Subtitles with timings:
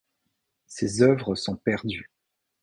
[0.65, 2.09] Ces œuvres sont perdues.